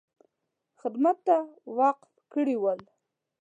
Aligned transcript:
خدمت 0.79 1.17
ته 1.27 1.37
وقف 1.79 2.11
کړي 2.33 2.55
ول. 2.59 2.81